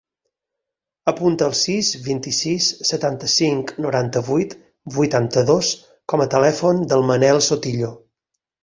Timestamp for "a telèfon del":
6.29-7.09